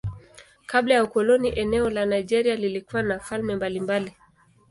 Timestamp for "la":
1.89-2.05